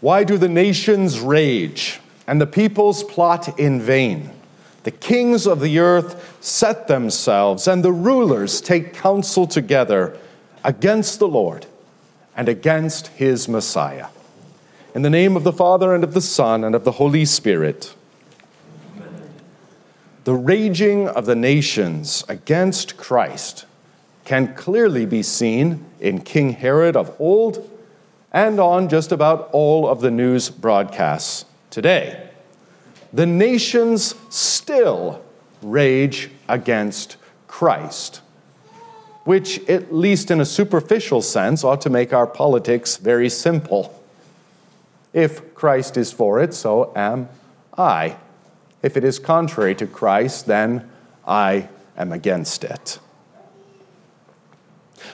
[0.00, 4.30] Why do the nations rage and the peoples plot in vain?
[4.84, 10.16] The kings of the earth set themselves, and the rulers take counsel together
[10.62, 11.66] against the Lord
[12.36, 14.06] and against his Messiah.
[14.94, 17.94] In the name of the Father, and of the Son, and of the Holy Spirit.
[20.24, 23.66] The raging of the nations against Christ
[24.24, 27.68] can clearly be seen in King Herod of old
[28.32, 32.30] and on just about all of the news broadcasts today.
[33.12, 35.24] The nations still
[35.62, 38.20] rage against Christ,
[39.24, 43.94] which, at least in a superficial sense, ought to make our politics very simple.
[45.12, 47.28] If Christ is for it, so am
[47.76, 48.16] I.
[48.82, 50.88] If it is contrary to Christ, then
[51.26, 52.98] I am against it.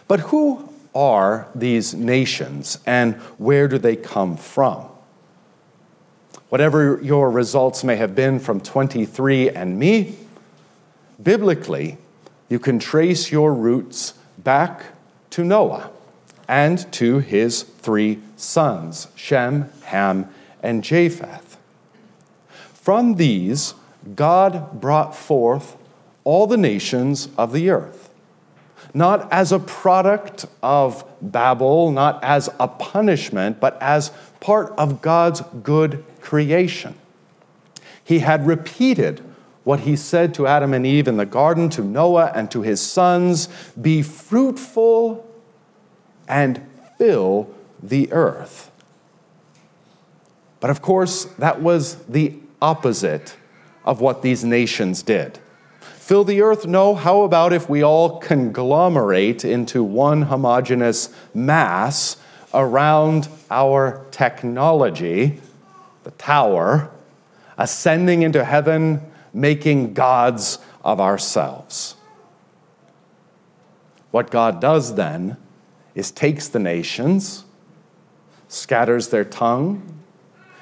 [0.09, 4.89] But who are these nations and where do they come from?
[6.49, 10.15] Whatever your results may have been from 23andMe,
[11.23, 11.99] biblically,
[12.49, 14.85] you can trace your roots back
[15.31, 15.91] to Noah
[16.47, 20.29] and to his three sons, Shem, Ham,
[20.63, 21.57] and Japheth.
[22.73, 23.75] From these,
[24.15, 25.77] God brought forth
[26.23, 28.04] all the nations of the earth
[28.95, 35.43] not as a product of Babel, not as a punishment, but as part of God's
[35.63, 36.95] good creation.
[38.05, 39.21] He had repeated
[39.65, 42.81] what he said to Adam and Eve in the garden, to Noah and to his
[42.81, 43.49] sons
[43.81, 45.29] be fruitful
[46.29, 46.63] and
[46.99, 48.71] fill the earth.
[50.61, 53.37] But of course, that was the opposite
[53.85, 55.39] of what these nations did.
[56.05, 56.67] Fill the earth?
[56.67, 56.95] No.
[56.95, 62.19] How about if we all conglomerate into one homogeneous mass
[62.53, 65.41] around our technology,
[66.03, 66.91] the tower,
[67.57, 69.01] ascending into heaven,
[69.33, 71.97] making gods of ourselves?
[74.11, 75.39] What God does then
[75.95, 77.47] is takes the nations,
[78.49, 80.03] scatters their tongue,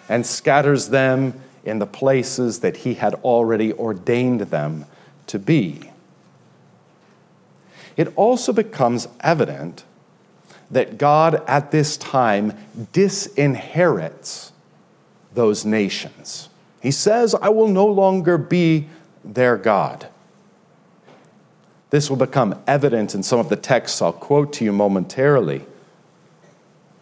[0.09, 4.87] and scatters them in the places that He had already ordained them
[5.27, 5.91] to be.
[7.97, 9.85] It also becomes evident
[10.71, 12.53] that God at this time
[12.93, 14.53] disinherits
[15.35, 16.49] those nations.
[16.81, 18.89] He says, I will no longer be
[19.25, 20.09] their God.
[21.91, 25.67] This will become evident in some of the texts I'll quote to you momentarily.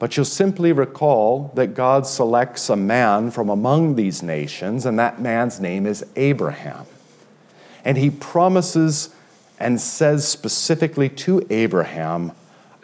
[0.00, 5.20] But you'll simply recall that God selects a man from among these nations, and that
[5.20, 6.86] man's name is Abraham.
[7.84, 9.10] And he promises
[9.58, 12.32] and says specifically to Abraham,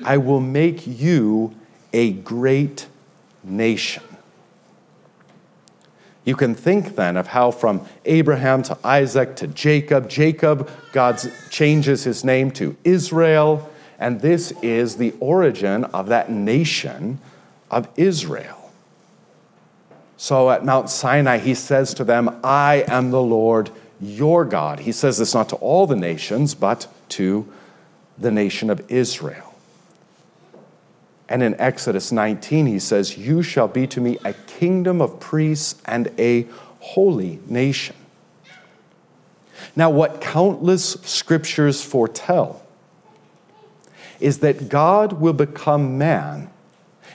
[0.05, 1.55] I will make you
[1.93, 2.87] a great
[3.43, 4.03] nation.
[6.25, 11.21] You can think then of how from Abraham to Isaac to Jacob, Jacob, God
[11.51, 17.21] changes his name to Israel, and this is the origin of that nation
[17.71, 18.73] of Israel.
[20.17, 23.71] So at Mount Sinai, he says to them, I am the Lord
[24.01, 24.81] your God.
[24.81, 27.51] He says this not to all the nations, but to
[28.19, 29.55] the nation of Israel.
[31.29, 35.81] And in Exodus 19, he says, You shall be to me a kingdom of priests
[35.84, 36.47] and a
[36.79, 37.97] holy nation.
[39.75, 42.63] Now, what countless scriptures foretell
[44.21, 46.51] is that God will become man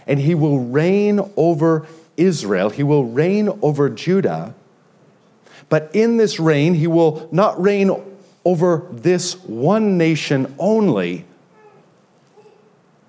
[0.06, 1.88] and he will reign over
[2.18, 4.54] Israel, he will reign over Judah
[5.72, 7.90] but in this reign, he will not reign
[8.44, 11.24] over this one nation only,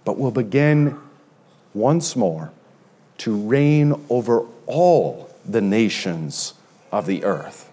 [0.04, 0.96] but will begin
[1.74, 2.52] once more
[3.18, 6.54] to reign over all the nations
[6.92, 7.68] of the earth.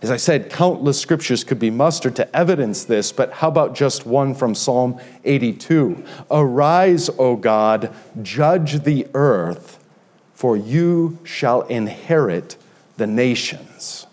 [0.00, 4.06] As I said, countless scriptures could be mustered to evidence this, but how about just
[4.06, 6.02] one from Psalm 82?
[6.30, 9.84] Arise, O God, judge the earth,
[10.32, 12.56] for you shall inherit
[12.96, 14.06] the nations.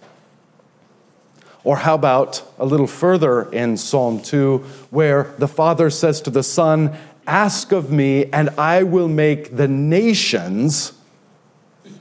[1.63, 4.57] Or how about a little further in Psalm 2,
[4.89, 6.97] where the Father says to the Son,
[7.27, 10.93] Ask of me, and I will make the nations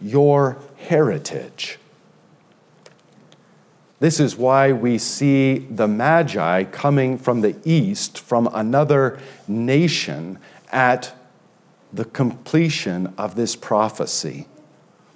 [0.01, 1.79] your heritage.
[3.99, 10.39] This is why we see the Magi coming from the east, from another nation,
[10.73, 11.15] at
[11.93, 14.47] the completion of this prophecy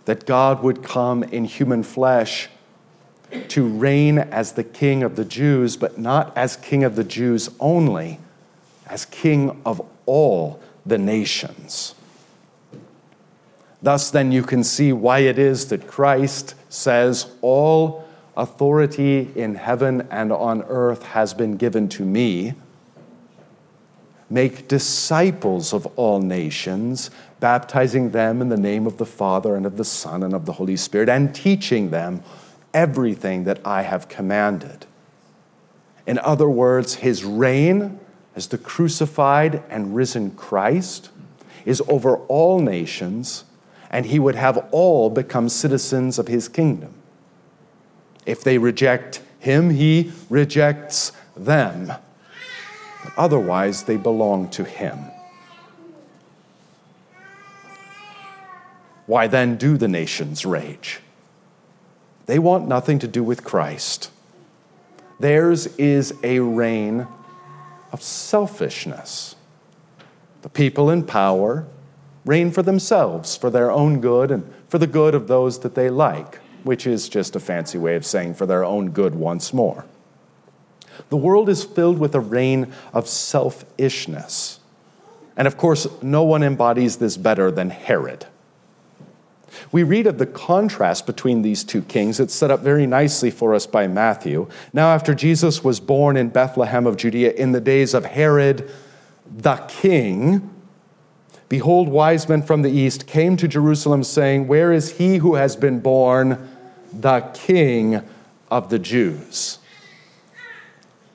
[0.05, 2.49] that God would come in human flesh
[3.49, 7.51] to reign as the king of the Jews, but not as king of the Jews
[7.59, 8.21] only,
[8.87, 11.95] as king of all the nations.
[13.83, 20.09] Thus, then, you can see why it is that Christ says, All authority in heaven
[20.11, 22.55] and on earth has been given to me.
[24.35, 27.09] Make disciples of all nations,
[27.39, 30.55] baptizing them in the name of the Father and of the Son and of the
[30.55, 32.21] Holy Spirit, and teaching them
[32.75, 34.87] everything that I have commanded.
[36.05, 38.01] In other words, his reign
[38.35, 41.11] as the crucified and risen Christ
[41.65, 43.45] is over all nations,
[43.89, 46.93] and he would have all become citizens of his kingdom.
[48.27, 51.93] If they reject him, he rejects them.
[53.17, 54.99] Otherwise, they belong to him.
[59.07, 61.01] Why then do the nations rage?
[62.27, 64.11] They want nothing to do with Christ.
[65.21, 67.07] Theirs is a reign
[67.93, 69.37] of selfishness.
[70.43, 71.67] The people in power
[72.25, 75.91] reign for themselves, for their own good, and for the good of those that they
[75.91, 79.85] like, which is just a fancy way of saying for their own good once more.
[81.11, 84.61] The world is filled with a reign of selfishness.
[85.37, 88.27] And of course, no one embodies this better than Herod.
[89.73, 92.21] We read of the contrast between these two kings.
[92.21, 94.49] It's set up very nicely for us by Matthew.
[94.73, 98.71] Now, after Jesus was born in Bethlehem of Judea in the days of Herod
[99.37, 100.51] the king,
[101.49, 105.57] behold, wise men from the east came to Jerusalem, saying, Where is he who has
[105.57, 106.49] been born
[106.93, 108.03] the king
[108.51, 109.59] of the Jews?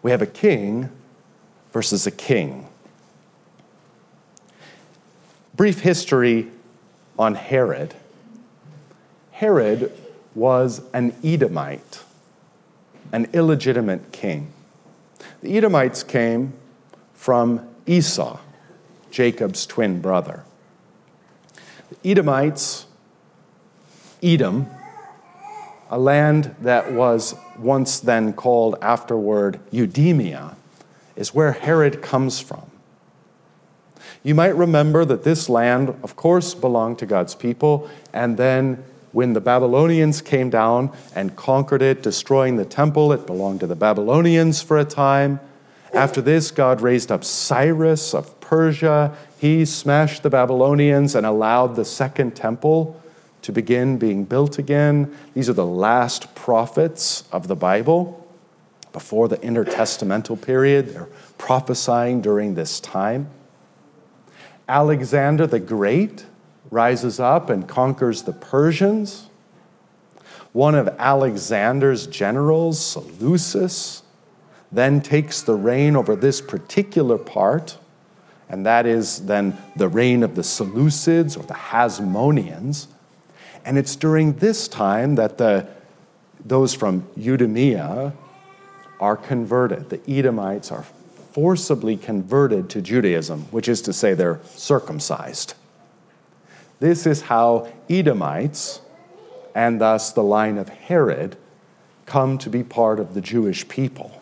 [0.02, 0.90] We have a king
[1.72, 2.68] versus a king.
[5.56, 6.48] Brief history
[7.18, 7.94] on Herod.
[9.32, 9.92] Herod
[10.36, 12.04] was an Edomite,
[13.12, 14.54] an illegitimate king.
[15.42, 16.54] The Edomites came
[17.14, 18.40] from Esau,
[19.12, 20.44] Jacob's twin brother.
[21.90, 22.86] The Edomites,
[24.24, 24.68] Edom,
[25.90, 30.56] a land that was once then called afterward Idumea,
[31.16, 32.70] is where Herod comes from.
[34.24, 39.34] You might remember that this land, of course, belonged to God's people, and then when
[39.34, 44.62] the Babylonians came down and conquered it, destroying the temple, it belonged to the Babylonians
[44.62, 45.40] for a time.
[45.94, 49.16] After this, God raised up Cyrus of Persia.
[49.40, 53.02] He smashed the Babylonians and allowed the second temple
[53.42, 55.16] to begin being built again.
[55.34, 58.28] These are the last prophets of the Bible
[58.92, 60.90] before the intertestamental period.
[60.90, 61.08] They're
[61.38, 63.30] prophesying during this time.
[64.68, 66.26] Alexander the Great
[66.70, 69.28] rises up and conquers the Persians.
[70.52, 74.04] One of Alexander's generals, Seleucus,
[74.72, 77.78] then takes the reign over this particular part,
[78.48, 82.88] and that is then the reign of the Seleucids or the Hasmoneans.
[83.66, 85.68] And it's during this time that the,
[86.44, 88.14] those from Idumea
[89.00, 89.90] are converted.
[89.90, 90.86] The Edomites are
[91.32, 95.54] forcibly converted to Judaism, which is to say, they're circumcised.
[96.80, 98.82] This is how Edomites,
[99.54, 101.38] and thus the line of Herod,
[102.06, 104.22] come to be part of the Jewish people.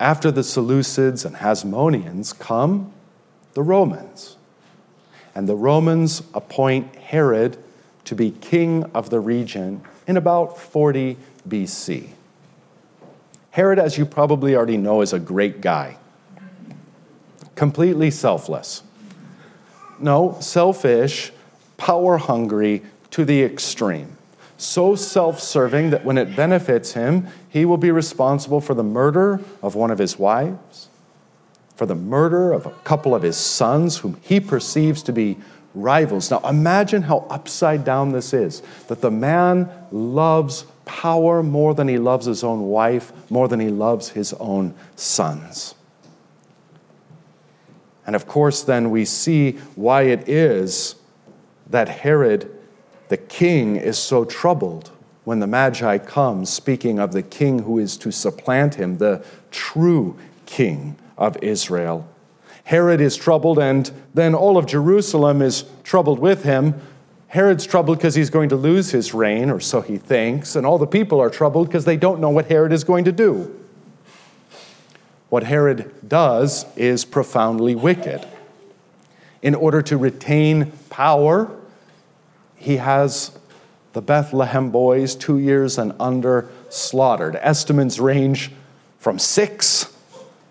[0.00, 2.92] After the Seleucids and Hasmoneans come
[3.54, 4.37] the Romans.
[5.38, 7.58] And the Romans appoint Herod
[8.06, 11.16] to be king of the region in about 40
[11.48, 12.08] BC.
[13.52, 15.96] Herod, as you probably already know, is a great guy,
[17.54, 18.82] completely selfless.
[20.00, 21.30] No, selfish,
[21.76, 24.18] power hungry to the extreme.
[24.56, 29.40] So self serving that when it benefits him, he will be responsible for the murder
[29.62, 30.88] of one of his wives,
[31.78, 35.36] for the murder of a couple of his sons, whom he perceives to be
[35.76, 36.28] rivals.
[36.28, 41.96] Now imagine how upside down this is that the man loves power more than he
[41.96, 45.76] loves his own wife, more than he loves his own sons.
[48.04, 50.96] And of course, then we see why it is
[51.70, 52.50] that Herod,
[53.08, 54.90] the king, is so troubled
[55.22, 60.18] when the Magi come, speaking of the king who is to supplant him, the true
[60.44, 62.08] king of Israel.
[62.64, 66.80] Herod is troubled, and then all of Jerusalem is troubled with him.
[67.28, 70.78] Herod's troubled because he's going to lose his reign, or so he thinks, and all
[70.78, 73.54] the people are troubled because they don't know what Herod is going to do.
[75.28, 78.26] What Herod does is profoundly wicked.
[79.42, 81.54] In order to retain power,
[82.56, 83.38] he has
[83.92, 87.36] the Bethlehem boys, two years and under, slaughtered.
[87.40, 88.52] Estimates range
[88.98, 89.87] from six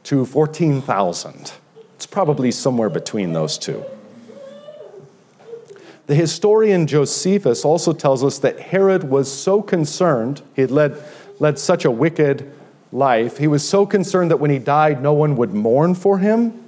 [0.07, 1.51] to 14,000.
[1.95, 3.83] It's probably somewhere between those two.
[6.05, 11.03] The historian Josephus also tells us that Herod was so concerned, he had led,
[11.39, 12.49] led such a wicked
[12.93, 16.63] life, he was so concerned that when he died, no one would mourn for him.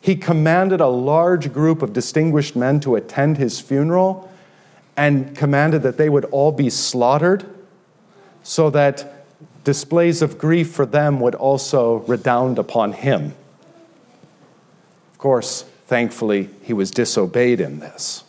[0.00, 4.32] He commanded a large group of distinguished men to attend his funeral
[4.96, 7.44] and commanded that they would all be slaughtered
[8.42, 9.19] so that
[9.64, 13.34] displays of grief for them would also redound upon him.
[15.12, 18.24] Of course, thankfully, he was disobeyed in this.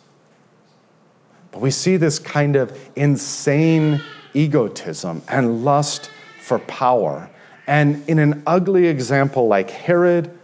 [1.52, 4.02] But we see this kind of insane
[4.34, 6.10] egotism and lust
[6.42, 7.30] for power.
[7.68, 10.38] And in an ugly example like Herod,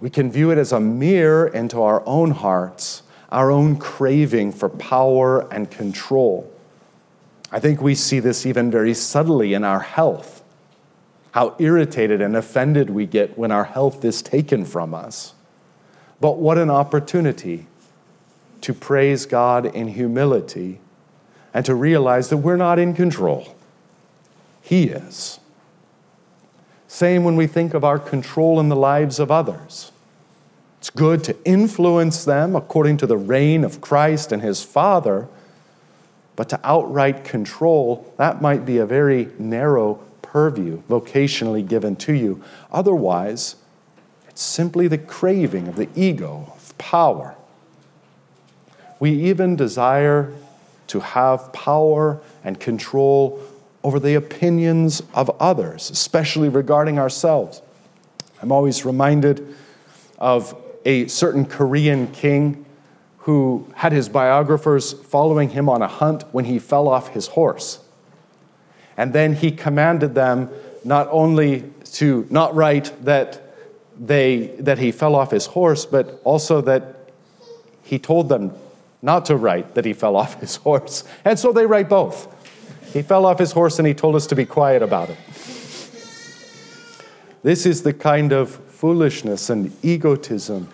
[0.00, 4.68] we can view it as a mirror into our own hearts, our own craving for
[4.68, 6.52] power and control.
[7.50, 10.42] I think we see this even very subtly in our health.
[11.32, 15.34] How irritated and offended we get when our health is taken from us.
[16.20, 17.66] But what an opportunity
[18.60, 20.80] to praise God in humility
[21.54, 23.54] and to realize that we're not in control.
[24.60, 25.40] He is.
[26.88, 29.92] Same when we think of our control in the lives of others.
[30.78, 35.28] It's good to influence them according to the reign of Christ and his Father,
[36.38, 42.40] but to outright control, that might be a very narrow purview vocationally given to you.
[42.70, 43.56] Otherwise,
[44.28, 47.34] it's simply the craving of the ego of power
[49.00, 50.32] we even desire
[50.88, 53.40] to have power and control
[53.82, 57.62] over the opinions of others, especially regarding ourselves.
[58.40, 59.56] I'm always reminded
[60.18, 62.64] of a certain Korean king
[63.28, 67.78] who had his biographers following him on a hunt when he fell off his horse.
[68.96, 70.48] And then he commanded them
[70.82, 73.54] not only to not write that,
[74.00, 77.10] they, that he fell off his horse, but also that
[77.82, 78.50] he told them
[79.02, 81.04] not to write that he fell off his horse.
[81.22, 82.34] And so they write both.
[82.94, 85.18] He fell off his horse and he told us to be quiet about it.
[87.42, 90.70] This is the kind of foolishness and egotism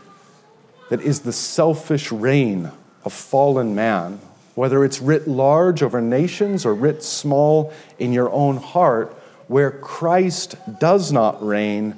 [0.91, 2.71] that is the selfish reign
[3.05, 4.21] of fallen man,
[4.55, 9.13] whether it's writ large over nations or writ small in your own heart,
[9.49, 11.97] where Christ does not reign,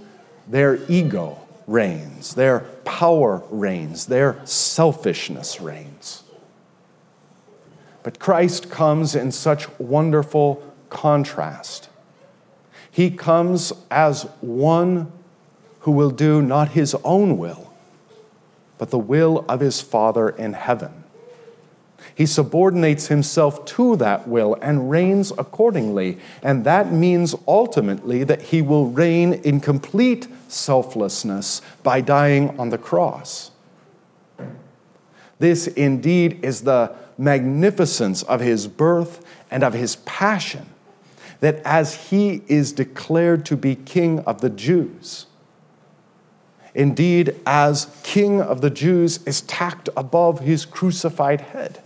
[0.49, 6.23] their ego reigns, their power reigns, their selfishness reigns.
[8.03, 11.89] But Christ comes in such wonderful contrast.
[12.91, 15.13] He comes as one
[15.81, 17.73] who will do not his own will,
[18.79, 21.05] but the will of his Father in heaven.
[22.15, 26.19] He subordinates himself to that will and reigns accordingly.
[26.43, 32.79] And that means ultimately that he will reign in complete selflessness by dying on the
[32.79, 33.51] cross.
[35.39, 40.67] This indeed is the magnificence of his birth and of his passion,
[41.41, 45.27] that as he is declared to be king of the Jews,
[46.77, 51.83] indeed, as king of the Jews is tacked above his crucified head,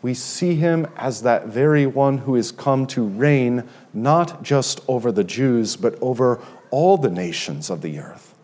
[0.00, 5.12] we see him as that very one who is come to reign not just over
[5.12, 8.34] the Jews, but over all the nations of the earth.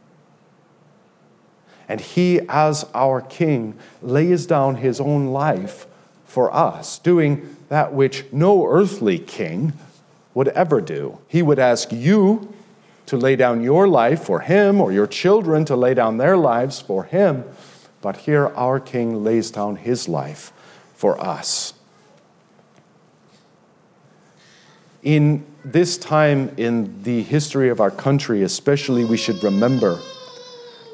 [1.89, 5.87] And he, as our king, lays down his own life
[6.25, 9.73] for us, doing that which no earthly king
[10.35, 11.19] would ever do.
[11.29, 12.53] He would ask you
[13.07, 16.81] to lay down your life for him, or your children to lay down their lives
[16.81, 17.45] for him.
[18.01, 20.53] But here, our king lays down his life
[20.95, 21.75] for us.
[25.03, 30.01] In this time in the history of our country, especially, we should remember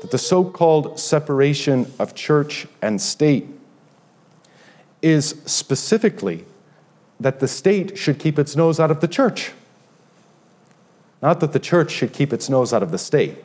[0.00, 3.47] that the so called separation of church and state
[5.02, 6.45] is specifically
[7.21, 9.52] that the state should keep its nose out of the church,
[11.23, 13.37] not that the church should keep its nose out of the state.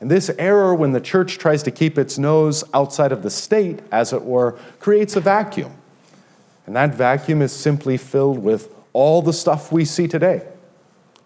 [0.00, 3.80] And this error, when the church tries to keep its nose outside of the state,
[3.92, 5.72] as it were, creates a vacuum.
[6.66, 10.46] And that vacuum is simply filled with all the stuff we see today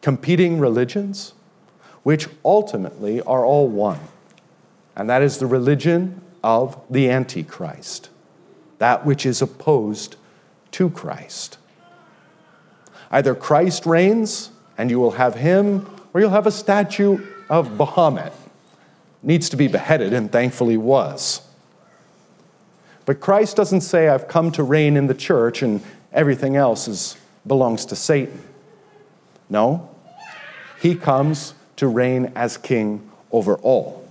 [0.02, 1.32] competing religions,
[2.02, 4.00] which ultimately are all one.
[4.94, 8.10] And that is the religion of the Antichrist,
[8.78, 10.16] that which is opposed
[10.72, 11.56] to Christ.
[13.10, 18.32] Either Christ reigns and you will have him, or you'll have a statue of Baphomet
[19.22, 21.40] needs to be beheaded, and thankfully was.
[23.06, 27.16] But Christ doesn't say, I've come to reign in the church and everything else is,
[27.46, 28.42] belongs to Satan.
[29.48, 29.90] No,
[30.80, 34.08] he comes to reign as king over all.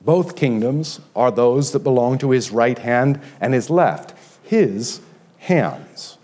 [0.00, 5.00] Both kingdoms are those that belong to his right hand and his left, his
[5.38, 6.18] hands.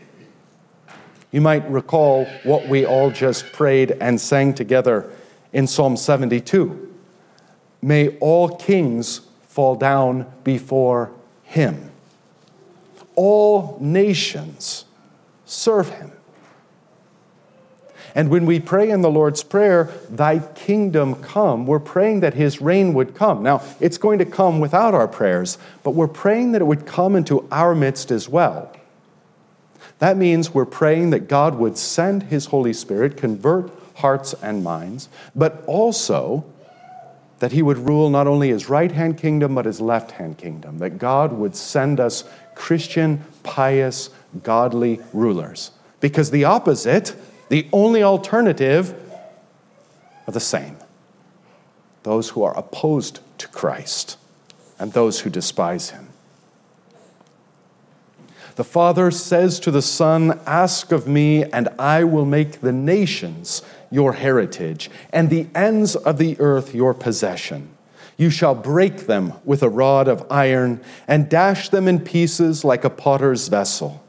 [1.33, 5.11] You might recall what we all just prayed and sang together
[5.53, 6.95] in Psalm 72.
[7.81, 11.11] May all kings fall down before
[11.43, 11.91] him.
[13.15, 14.85] All nations
[15.47, 16.13] serve him.
[18.15, 22.61] And when we pray in the Lord's Prayer, Thy kingdom come, we're praying that His
[22.61, 23.43] reign would come.
[23.43, 27.17] Now, it's going to come without our prayers, but we're praying that it would come
[27.17, 28.71] into our midst as well.
[30.03, 35.09] That means we're praying that God would send His Holy Spirit, convert hearts and minds,
[35.37, 36.45] but also
[37.39, 40.79] that He would rule not only His right hand kingdom, but His left hand kingdom,
[40.79, 42.25] that God would send us
[42.57, 44.11] Christian, pious,
[44.43, 45.71] godly rulers.
[46.01, 47.15] Because the opposite,
[47.49, 49.01] the only alternative
[50.27, 50.79] are the same
[52.03, 54.19] those who are opposed to Christ
[54.81, 56.09] and those who despise him.
[58.55, 63.63] The Father says to the Son, Ask of me, and I will make the nations
[63.91, 67.71] your heritage, and the ends of the earth your possession.
[68.19, 72.85] You shall break them with a rod of iron, and dash them in pieces like
[72.85, 74.03] a potter's vessel.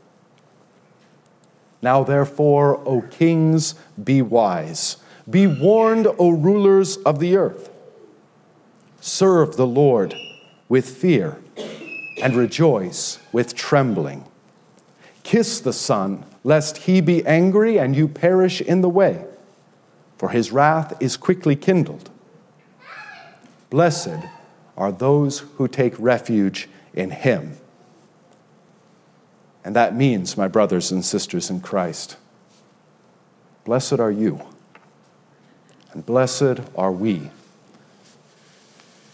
[1.82, 4.98] Now, therefore, O kings, be wise.
[5.30, 7.70] Be warned, O rulers of the earth.
[9.00, 10.16] Serve the Lord
[10.68, 11.42] with fear
[12.22, 14.26] and rejoice with trembling.
[15.24, 19.26] Kiss the Son, lest he be angry and you perish in the way,
[20.18, 22.10] for his wrath is quickly kindled.
[23.70, 24.28] Blessed
[24.78, 27.58] are those who take refuge in him.
[29.66, 32.18] And that means, my brothers and sisters in Christ,
[33.64, 34.42] blessed are you,
[35.94, 37.30] and blessed are we.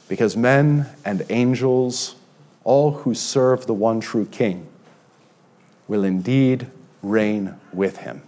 [0.08, 2.16] Because men and angels,
[2.64, 4.68] all who serve the one true King,
[5.90, 6.68] will indeed
[7.02, 8.22] reign with him.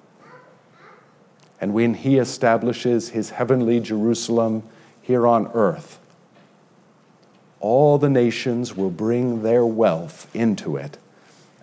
[1.62, 4.64] And when he establishes his heavenly Jerusalem
[5.02, 6.00] here on earth,
[7.60, 10.98] all the nations will bring their wealth into it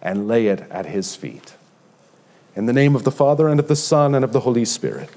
[0.00, 1.54] and lay it at his feet.
[2.54, 5.10] In the name of the Father, and of the Son, and of the Holy Spirit.